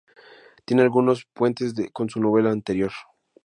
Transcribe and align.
Tiende 0.65 0.81
algunos 0.81 1.27
puentes 1.31 1.75
con 1.93 2.09
su 2.09 2.19
novela 2.19 2.49
anterior. 2.49 2.89